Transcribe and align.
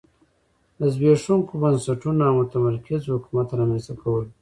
د 0.79 0.81
زبېښونکو 0.93 1.53
بنسټونو 1.61 2.21
او 2.29 2.33
متمرکز 2.39 3.01
حکومت 3.15 3.47
رامنځته 3.59 3.93
کول 4.01 4.23
و 4.25 4.29